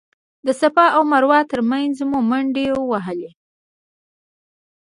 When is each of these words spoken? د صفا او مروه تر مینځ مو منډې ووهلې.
د 0.45 0.47
صفا 0.61 0.85
او 0.95 1.01
مروه 1.11 1.39
تر 1.51 1.59
مینځ 1.69 1.97
مو 2.09 2.19
منډې 2.29 2.67
ووهلې. 2.73 3.31